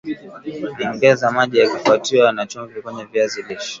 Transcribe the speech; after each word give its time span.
ongeza 0.85 1.31
maji 1.31 1.57
yakifuatiwa 1.57 2.31
na 2.31 2.45
chumvi 2.47 2.81
kwenye 2.81 3.05
viazi 3.05 3.41
lishe 3.41 3.69